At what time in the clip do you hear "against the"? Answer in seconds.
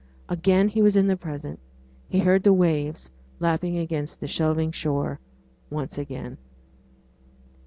3.77-4.27